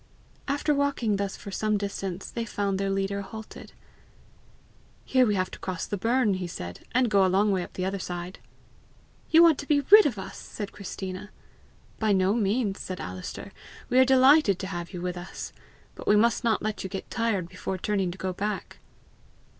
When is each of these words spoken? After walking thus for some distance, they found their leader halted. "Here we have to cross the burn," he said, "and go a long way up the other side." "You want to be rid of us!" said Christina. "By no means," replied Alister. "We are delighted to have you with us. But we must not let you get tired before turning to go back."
After 0.47 0.73
walking 0.73 1.17
thus 1.17 1.37
for 1.37 1.51
some 1.51 1.77
distance, 1.77 2.31
they 2.31 2.43
found 2.43 2.79
their 2.79 2.89
leader 2.89 3.21
halted. 3.21 3.73
"Here 5.05 5.27
we 5.27 5.35
have 5.35 5.51
to 5.51 5.59
cross 5.59 5.85
the 5.85 5.95
burn," 5.95 6.33
he 6.33 6.47
said, 6.47 6.79
"and 6.91 7.07
go 7.07 7.23
a 7.23 7.29
long 7.29 7.51
way 7.51 7.61
up 7.61 7.73
the 7.73 7.85
other 7.85 7.99
side." 7.99 8.39
"You 9.29 9.43
want 9.43 9.59
to 9.59 9.67
be 9.67 9.81
rid 9.91 10.07
of 10.07 10.17
us!" 10.17 10.39
said 10.39 10.71
Christina. 10.71 11.29
"By 11.99 12.13
no 12.13 12.33
means," 12.33 12.83
replied 12.89 13.05
Alister. 13.09 13.51
"We 13.91 13.99
are 13.99 14.03
delighted 14.03 14.57
to 14.61 14.65
have 14.73 14.91
you 14.91 15.03
with 15.03 15.17
us. 15.17 15.53
But 15.93 16.07
we 16.07 16.15
must 16.15 16.43
not 16.43 16.63
let 16.63 16.83
you 16.83 16.89
get 16.89 17.11
tired 17.11 17.47
before 17.47 17.77
turning 17.77 18.09
to 18.09 18.17
go 18.17 18.33
back." 18.33 18.79